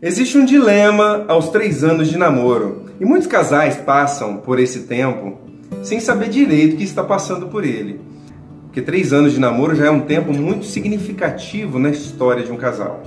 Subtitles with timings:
[0.00, 5.38] Existe um dilema aos três anos de namoro e muitos casais passam por esse tempo
[5.82, 7.98] sem saber direito o que está passando por ele.
[8.64, 12.58] Porque três anos de namoro já é um tempo muito significativo na história de um
[12.58, 13.02] casal.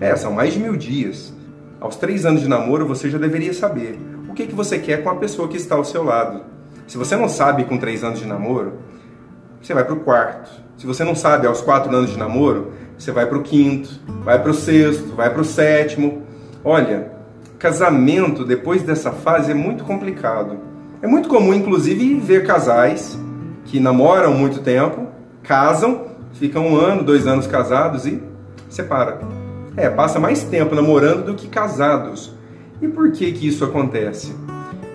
[0.00, 1.34] É, são mais de mil dias.
[1.80, 3.98] Aos três anos de namoro você já deveria saber
[4.28, 6.42] o que, que você quer com a pessoa que está ao seu lado.
[6.86, 8.74] Se você não sabe com três anos de namoro,
[9.60, 10.52] você vai para o quarto.
[10.76, 13.90] Se você não sabe aos quatro anos de namoro, você vai para o quinto,
[14.22, 16.27] vai para o sexto, vai para o sétimo.
[16.64, 17.12] Olha,
[17.58, 20.58] casamento depois dessa fase é muito complicado.
[21.00, 23.18] É muito comum, inclusive, ver casais
[23.64, 25.06] que namoram muito tempo,
[25.42, 28.22] casam, ficam um ano, dois anos casados e
[28.68, 29.18] separam.
[29.76, 32.34] É, passa mais tempo namorando do que casados.
[32.82, 34.34] E por que que isso acontece?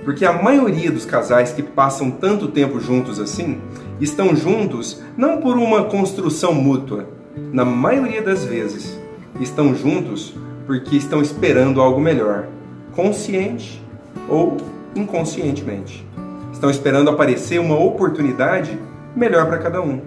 [0.04, 3.62] Porque a maioria dos casais que passam tanto tempo juntos assim,
[4.02, 7.08] estão juntos não por uma construção mútua.
[7.54, 9.00] Na maioria das vezes,
[9.40, 12.48] estão juntos porque estão esperando algo melhor,
[12.96, 13.82] consciente
[14.30, 14.58] ou
[14.96, 16.08] inconscientemente.
[16.52, 18.78] Estão esperando aparecer uma oportunidade
[19.16, 20.02] melhor para cada um.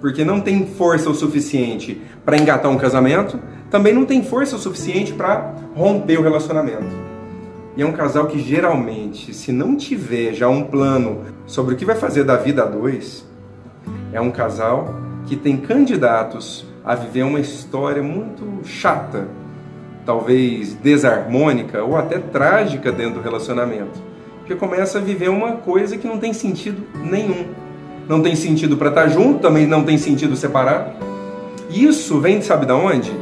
[0.00, 3.38] Porque não tem força o suficiente para engatar um casamento,
[3.70, 7.10] também não tem força o suficiente para romper o relacionamento.
[7.76, 11.84] E é um casal que geralmente, se não tiver já um plano sobre o que
[11.84, 13.26] vai fazer da vida a dois,
[14.12, 14.94] é um casal
[15.26, 19.28] que tem candidatos a viver uma história muito chata,
[20.04, 24.00] talvez desarmônica ou até trágica dentro do relacionamento.
[24.38, 27.46] Porque começa a viver uma coisa que não tem sentido nenhum.
[28.08, 30.96] Não tem sentido para estar tá junto, também não tem sentido separar.
[31.70, 33.12] Isso vem, sabe da onde?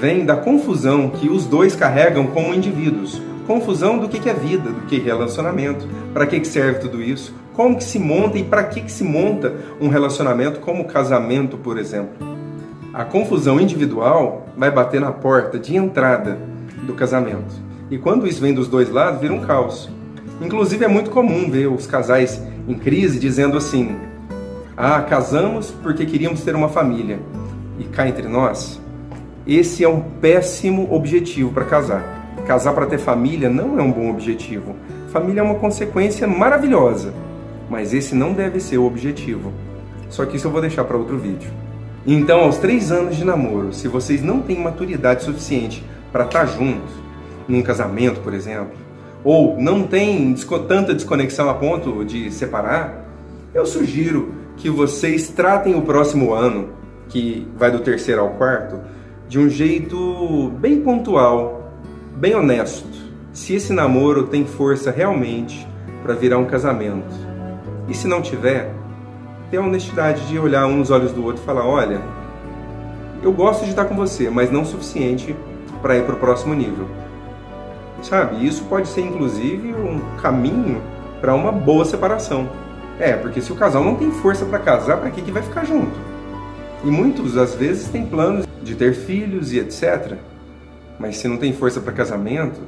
[0.00, 3.22] Vem da confusão que os dois carregam como indivíduos.
[3.46, 7.76] Confusão do que é vida, do que é relacionamento, para que serve tudo isso, como
[7.76, 12.27] que se monta e para que se monta um relacionamento como casamento, por exemplo.
[12.98, 16.36] A confusão individual vai bater na porta de entrada
[16.82, 17.54] do casamento.
[17.88, 19.88] E quando isso vem dos dois lados, vira um caos.
[20.42, 23.96] Inclusive é muito comum ver os casais em crise dizendo assim:
[24.76, 27.20] "Ah, casamos porque queríamos ter uma família".
[27.78, 28.80] E cá entre nós,
[29.46, 32.34] esse é um péssimo objetivo para casar.
[32.48, 34.74] Casar para ter família não é um bom objetivo.
[35.12, 37.14] Família é uma consequência maravilhosa,
[37.70, 39.52] mas esse não deve ser o objetivo.
[40.10, 41.52] Só que isso eu vou deixar para outro vídeo.
[42.10, 46.46] Então, aos três anos de namoro, se vocês não têm maturidade suficiente para estar tá
[46.46, 46.90] juntos,
[47.46, 48.72] num casamento, por exemplo,
[49.22, 50.34] ou não tem
[50.66, 53.04] tanta desconexão a ponto de separar,
[53.52, 56.70] eu sugiro que vocês tratem o próximo ano,
[57.10, 58.80] que vai do terceiro ao quarto,
[59.28, 61.74] de um jeito bem pontual,
[62.16, 62.88] bem honesto.
[63.34, 65.68] Se esse namoro tem força realmente
[66.02, 67.14] para virar um casamento.
[67.86, 68.72] E se não tiver,
[69.50, 72.00] ter a honestidade de olhar um nos olhos do outro e falar: olha,
[73.22, 75.34] eu gosto de estar com você, mas não o suficiente
[75.82, 76.88] para ir para o próximo nível.
[78.02, 78.46] Sabe?
[78.46, 80.80] Isso pode ser inclusive um caminho
[81.20, 82.48] para uma boa separação.
[82.98, 85.64] É, porque se o casal não tem força para casar, para que, que vai ficar
[85.64, 85.96] junto?
[86.84, 90.16] E muitos, às vezes, têm planos de ter filhos e etc.
[90.98, 92.60] Mas se não tem força para casamento,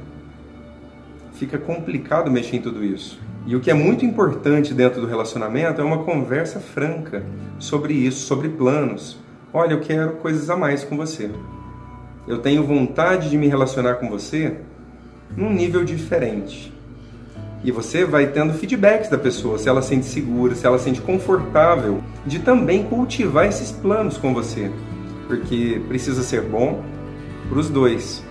[1.33, 3.19] fica complicado mexer em tudo isso.
[3.45, 7.25] E o que é muito importante dentro do relacionamento é uma conversa franca
[7.57, 9.17] sobre isso, sobre planos.
[9.51, 11.31] Olha, eu quero coisas a mais com você.
[12.27, 14.57] Eu tenho vontade de me relacionar com você
[15.35, 16.71] num nível diferente.
[17.63, 22.01] E você vai tendo feedbacks da pessoa, se ela sente segura, se ela sente confortável
[22.25, 24.71] de também cultivar esses planos com você.
[25.27, 26.83] Porque precisa ser bom
[27.49, 28.23] para os dois.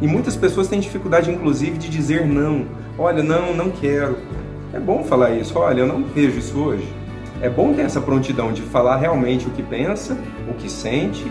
[0.00, 2.66] E muitas pessoas têm dificuldade, inclusive, de dizer não.
[2.98, 4.16] Olha, não, não quero.
[4.72, 5.58] É bom falar isso.
[5.58, 6.88] Olha, eu não vejo isso hoje.
[7.40, 10.16] É bom ter essa prontidão de falar realmente o que pensa,
[10.48, 11.24] o que sente,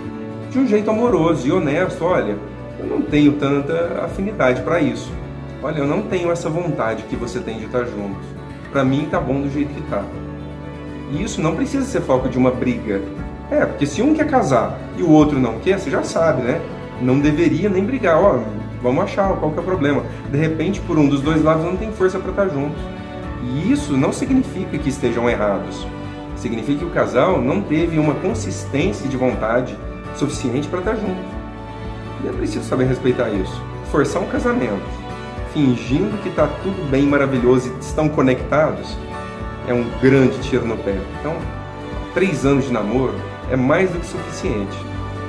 [0.52, 2.04] de um jeito amoroso e honesto.
[2.04, 2.38] Olha,
[2.80, 5.12] eu não tenho tanta afinidade para isso.
[5.62, 8.20] Olha, eu não tenho essa vontade que você tem de estar junto.
[8.72, 10.04] Para mim tá bom do jeito que tá.
[11.12, 13.02] E isso não precisa ser foco de uma briga.
[13.50, 16.62] É, porque se um quer casar e o outro não quer, você já sabe, né?
[17.02, 18.22] não deveria nem brigar.
[18.22, 18.40] Ó,
[18.84, 20.04] vamos achar qual que é o problema.
[20.30, 22.76] De repente, por um dos dois lados não tem força para estar junto.
[23.42, 25.88] E isso não significa que estejam errados.
[26.36, 29.76] Significa que o casal não teve uma consistência de vontade
[30.16, 31.24] suficiente para estar junto.
[32.24, 33.62] E é preciso saber respeitar isso.
[33.90, 34.84] Forçar um casamento,
[35.54, 38.98] fingindo que está tudo bem, maravilhoso e estão conectados,
[39.68, 40.98] é um grande tiro no pé.
[41.20, 41.36] Então,
[42.14, 43.14] três anos de namoro
[43.52, 44.78] é mais do que suficiente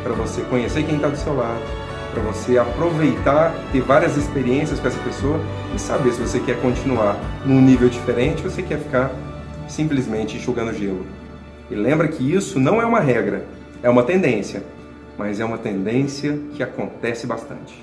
[0.03, 1.62] para você conhecer quem está do seu lado,
[2.15, 5.41] para você aproveitar, ter várias experiências com essa pessoa
[5.75, 9.11] e saber se você quer continuar num nível diferente ou você quer ficar
[9.69, 11.05] simplesmente enxugando gelo.
[11.71, 13.45] E lembra que isso não é uma regra,
[13.83, 14.63] é uma tendência,
[15.19, 17.75] mas é uma tendência que acontece bastante.